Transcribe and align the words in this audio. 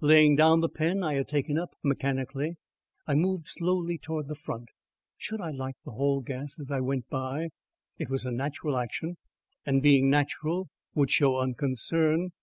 Laying 0.00 0.34
down 0.36 0.60
the 0.60 0.70
pen 0.70 1.02
I 1.02 1.12
had 1.12 1.28
taken, 1.28 1.58
up 1.58 1.76
mechanically, 1.82 2.56
I 3.06 3.12
moved 3.12 3.46
slowly 3.46 3.98
towards 3.98 4.28
the 4.28 4.34
front. 4.34 4.70
Should 5.18 5.42
I 5.42 5.50
light 5.50 5.76
the 5.84 5.90
hall 5.90 6.22
gas 6.22 6.58
as 6.58 6.70
I 6.70 6.80
went 6.80 7.10
by? 7.10 7.50
It 7.98 8.08
was 8.08 8.24
a 8.24 8.30
natural 8.30 8.78
action, 8.78 9.18
and, 9.66 9.82
being 9.82 10.08
natural, 10.08 10.70
would 10.94 11.10
show 11.10 11.36
unconcern. 11.36 12.30